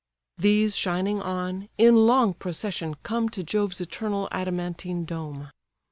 [0.39, 5.49] These shining on, in long procession come To Jove's eternal adamantine dome.